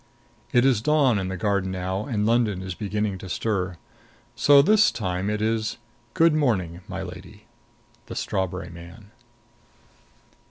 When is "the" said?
1.27-1.37, 8.07-8.15